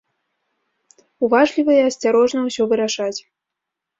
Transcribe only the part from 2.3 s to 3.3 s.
ўсё вырашаць.